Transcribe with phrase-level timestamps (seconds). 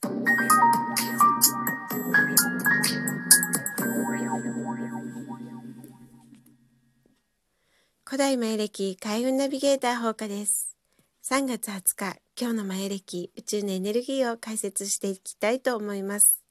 [0.00, 0.12] 古
[8.16, 10.76] 代前歴開運ナビゲーター放課です。
[11.24, 16.44] 3月20日、今日の前歴宇宙のエネルギーを解説していきたいと思います。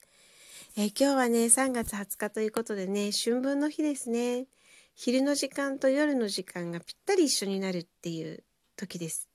[0.75, 4.47] えー、今日はね、3月20日ということでね、春分の日ですね。
[4.93, 8.43] 昼の時間と夜の時間がぴったり一緒になるっていう
[8.75, 9.29] 時です。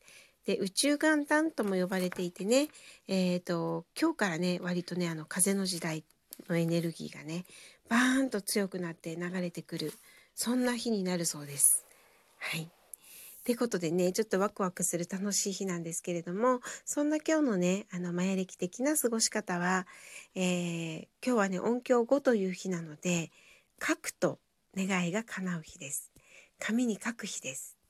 [0.46, 2.68] で宇宙元旦とも呼ばれていてね、
[3.09, 6.05] えーと、今日からね割とねあの風の時代
[6.48, 7.45] のエネルギーがね
[7.88, 9.92] バーンと強くなって流れてくる
[10.34, 11.84] そんな日になるそうです。
[12.38, 12.62] はい。
[12.62, 19.87] ってことでね、ちょっとワクワクする楽しい日なんですけれども、そんな今日のね、あの、マヤ歴的な過ごし方は、
[20.37, 23.32] えー、今日はね、音響5という日なので、
[23.84, 24.38] 書くと
[24.77, 26.12] 願いが叶う日です。
[26.60, 27.81] 紙に書く日です。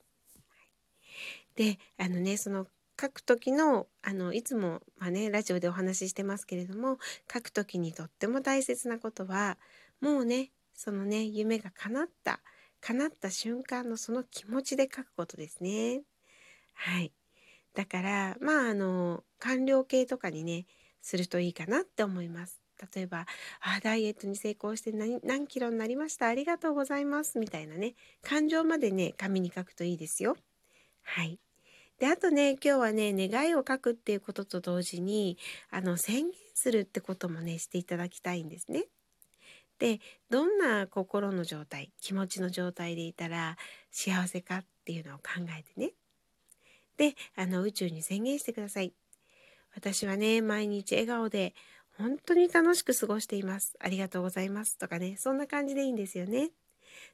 [1.56, 2.66] で、あのね、その
[3.01, 6.98] 書く時のあのいつも、まあね、ラジオでお話ししてますけれども
[7.33, 9.58] 書く時にとっても大切なことは
[10.00, 12.41] もうねそのね夢が叶った
[12.80, 16.03] 叶った瞬間のその気持ちで書くことですね。
[16.75, 17.12] はい。
[17.75, 20.67] だから、まあ、あの、完了形とかにね、
[21.00, 22.61] するといいかなって思います。
[22.95, 23.27] 例えば、
[23.61, 26.27] あ、ダイエットに成功して何何キロになりました。
[26.27, 27.39] ありがとうございます。
[27.39, 30.36] みたいなね、感情までね、紙に書くといいですよ。
[31.03, 31.39] はい。
[31.98, 35.39] で、あとね、今日はね、願いを書くっていうことと同時に、
[35.70, 38.86] あの、宣言するってこともね、していただきたいんですね。
[39.83, 39.98] で
[40.30, 43.56] どんな心の状態気持ちの状態でいたら
[43.91, 45.25] 幸せかっていうのを考
[45.58, 45.92] えてね。
[46.97, 48.92] であの宇宙に宣言してください。
[49.75, 51.53] 私はね毎日笑顔で
[51.98, 53.75] 本当に楽しく過ごしています。
[53.80, 54.78] ありがとうございます。
[54.78, 56.53] とかねそんな感じでいいんですよね。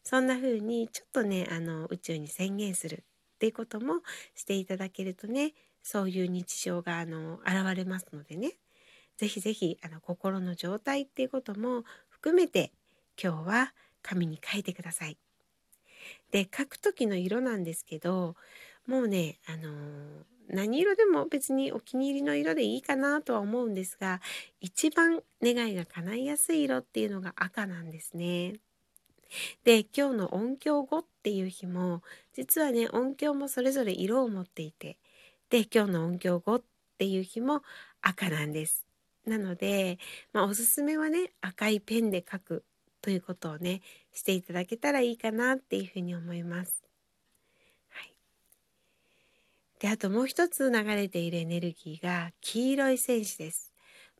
[0.05, 3.03] そんな風にちょっとねあの宇宙に宣言する。
[3.39, 4.00] っていうことも
[4.34, 5.53] していただけるとね
[5.84, 8.55] そういう日常があの現れますのでね
[9.17, 12.72] 是非是非心の状態っていうことも含めて
[13.22, 15.16] 今日は紙に書いてください。
[16.33, 18.34] で書く時の色なんですけど
[18.87, 24.20] もうねあの、何色でも別にお気に入りの色でいいかなとは思うんですが
[24.60, 28.55] 一番願いが叶いやすい色っていうのが赤なんですね。
[29.65, 32.03] で今日の音響5っていう日も
[32.34, 34.99] 実はね音響もそれぞれ色を持っていて
[35.50, 36.62] で今日の音響5っ
[36.99, 37.62] ていう日も
[38.03, 38.84] 赤なんです。
[39.27, 39.99] なので、
[40.33, 42.65] まあ、おすすめはね赤いペンで書く
[43.03, 46.83] ということをねしていただけたらいいかなっていうふうに思います。
[47.91, 48.15] はい、
[49.81, 53.72] であともう一つ流れているエネルギーが黄色い戦士です。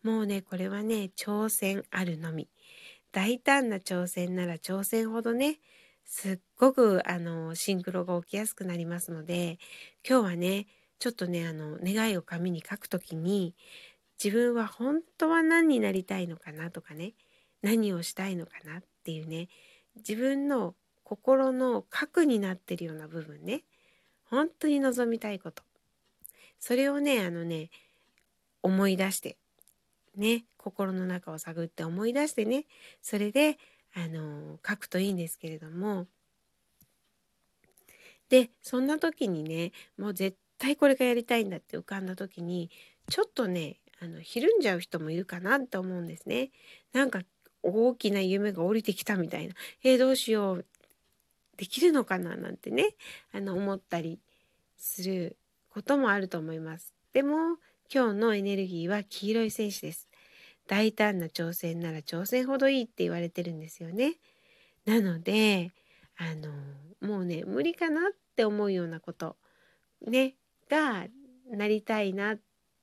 [0.03, 2.49] もうねこれはね挑戦あるのみ。
[3.13, 5.59] 大胆な挑戦なら挑戦ほどね
[6.05, 9.59] すっごくあのシンクロが起きやすくなりますので
[10.09, 10.67] 今日はね
[10.99, 13.55] ちょっとねあの願いを紙に書くときに
[14.23, 17.13] 自分は本当は何になりたいのかなとかね
[17.63, 19.49] 何をしたいのかなっていうね
[19.97, 20.75] 自分の
[21.05, 23.63] 心の核になってるような部分ね
[24.31, 25.63] 本当に望みたいこと。
[26.61, 27.71] それをねあのね
[28.63, 29.37] 思い出して
[30.19, 32.67] ね心の中を探って思い出してね
[33.03, 33.59] それで
[33.95, 36.06] あの書くといいんですけれども
[38.29, 42.71] でそんな時にねもう絶対これがやりたいんだって浮かんだ時に
[43.09, 46.50] ちょっとねあのひるんじゃう人もいるかなと思うんですね。
[46.93, 47.23] なんか
[47.62, 50.67] 大きな夢が降りてきたみたいな「えー、どうしよう
[51.56, 52.95] できるのかな?」なんてね
[53.33, 54.21] あの思ったり
[54.77, 55.37] する
[55.71, 56.95] こともあると思います。
[57.12, 57.59] でも
[57.93, 60.08] 今日のエネルギーは黄色い戦士です。
[60.69, 64.17] 大胆な挑戦なら挑戦ほどいいって言われてるんですよね。
[64.84, 65.73] なので
[66.17, 66.53] あの
[67.01, 69.37] もうね無理かなって思うようなこと
[70.06, 70.34] ね
[70.71, 71.06] が
[71.51, 72.39] なりたいなっ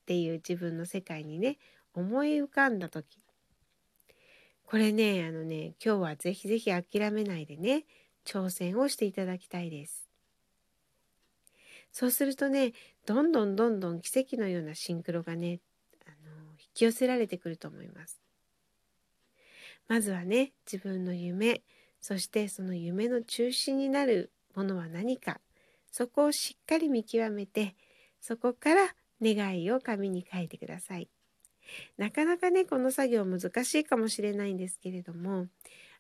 [0.06, 1.58] ていう自分の世界にね
[1.94, 3.20] 思い浮かんだ時
[4.66, 7.86] これねあのね今日はぜひぜひ諦めないでね
[8.26, 10.10] 挑戦をしていただきたいです。
[11.92, 12.74] そうするとね
[13.06, 15.60] どんどんどんどん奇跡のようなシンクロがね
[16.76, 18.22] き寄せられてくると思います。
[19.88, 21.62] まずはね自分の夢
[22.02, 25.40] そしてその夢の中心になるものは何か
[25.92, 27.76] そこをしっかり見極めて
[28.22, 31.10] そこから願いを紙に書いてください。
[31.98, 35.48] なかなかねこの作業難しいかもしれないんですけれども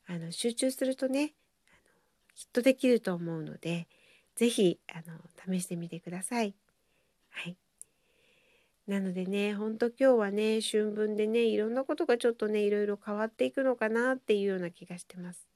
[0.07, 1.33] あの集中するとね
[1.69, 1.79] あの
[2.35, 3.87] きっとできると思うので
[4.35, 4.79] 是非
[5.47, 6.53] 試してみてください。
[7.31, 7.57] はい
[8.87, 15.47] なのでね、ほんと今日はね、春分でね、いろんなことがちょっとね、いろいろ変わっていくのかなっていうような気がしてます。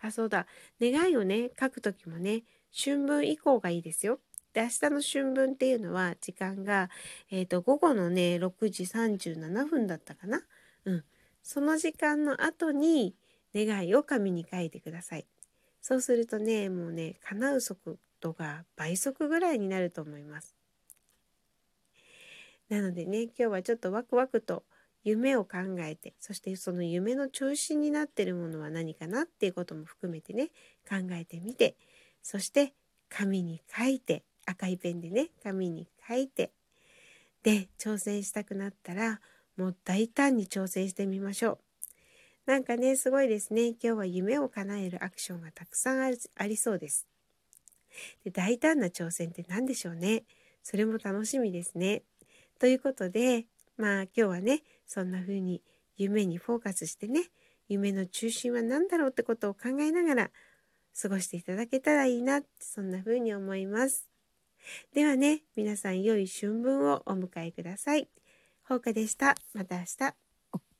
[0.00, 0.46] あ、そうだ。
[0.80, 2.42] 願いをね、書く時もね、
[2.76, 4.18] 春分以降がいいですよ。
[4.54, 6.88] で明日の春分っていうのは時間が、
[7.30, 10.42] えーと、午後のね6時37分だったかな。
[10.84, 11.04] うん、
[11.42, 13.16] その時間の後に
[13.54, 15.26] 願いを紙に書いてください。
[15.80, 20.54] そうするとねもうね叶う速度が倍速ぐらいになると思います。
[22.68, 24.64] なのでね今日はちょっとワクワクと
[25.04, 30.48] 夢を考えてそしてその夢の中心になってるものは何かなっていうことも含めてね
[30.88, 31.76] 考えてみて
[32.22, 32.72] そして
[33.10, 36.50] 紙に書いて赤いペンでね紙に書いて
[37.42, 39.20] で挑戦したくなったら
[39.56, 41.58] もう大胆に挑戦してみましょう。
[42.46, 47.06] なんかねすごいですね今日は夢を叶えるアクションがたくさんありそうです。
[48.24, 50.24] で大胆な挑戦って何でしょうね
[50.62, 52.02] それも楽しみですね。
[52.64, 53.44] ということで
[53.76, 55.60] まあ今日はねそんな風に
[55.98, 57.24] 夢にフォーカスしてね
[57.68, 60.30] 夢の中心は何だろうってことを考えながら
[60.98, 64.08] 過ごしていただけたらいいなってそんな風に思います。
[64.94, 68.08] ではね皆さん良い春分をお迎えください。
[68.66, 69.34] ほうかでした。
[69.52, 70.23] また明日。